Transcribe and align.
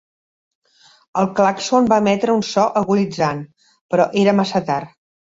El 1.23 1.27
clàxon 1.39 1.89
va 1.91 1.99
emetre 2.03 2.33
un 2.35 2.41
so 2.51 2.63
agonitzant, 2.81 3.43
però 3.93 4.07
era 4.23 4.33
massa 4.41 4.63
tard. 4.71 4.97